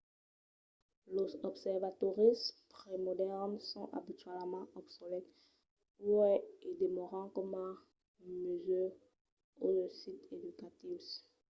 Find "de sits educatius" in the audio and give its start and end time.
9.77-11.05